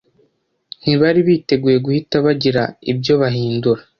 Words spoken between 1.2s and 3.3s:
biteguye guhita bagira ibyo